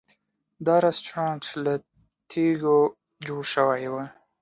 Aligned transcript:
دا 0.65 0.75
رسټورانټ 0.85 1.43
له 1.63 1.73
تیږو 2.29 2.79
جوړ 3.25 3.41
شوی 3.53 3.85
و. 3.91 3.95